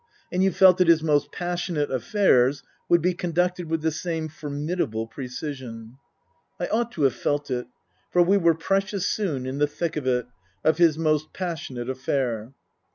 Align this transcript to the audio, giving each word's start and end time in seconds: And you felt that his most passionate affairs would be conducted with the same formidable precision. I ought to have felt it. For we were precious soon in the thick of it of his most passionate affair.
And 0.31 0.41
you 0.43 0.51
felt 0.51 0.79
that 0.79 0.87
his 0.87 1.03
most 1.03 1.31
passionate 1.31 1.91
affairs 1.91 2.63
would 2.89 3.03
be 3.03 3.13
conducted 3.13 3.69
with 3.69 3.83
the 3.83 3.91
same 3.91 4.29
formidable 4.29 5.05
precision. 5.05 5.97
I 6.59 6.65
ought 6.69 6.91
to 6.93 7.03
have 7.03 7.13
felt 7.13 7.51
it. 7.51 7.67
For 8.09 8.23
we 8.23 8.37
were 8.37 8.55
precious 8.55 9.07
soon 9.07 9.45
in 9.45 9.59
the 9.59 9.67
thick 9.67 9.95
of 9.97 10.07
it 10.07 10.25
of 10.63 10.79
his 10.79 10.97
most 10.97 11.33
passionate 11.33 11.87
affair. 11.87 12.51